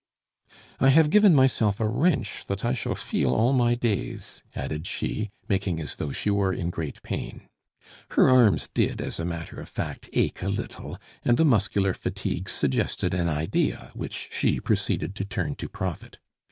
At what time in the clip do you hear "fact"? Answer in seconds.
9.69-10.09